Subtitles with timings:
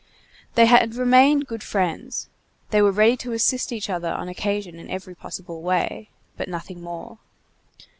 [0.55, 2.27] They had remained good friends;
[2.71, 6.81] they were ready to assist each other on occasion in every possible way; but nothing
[6.81, 7.19] more.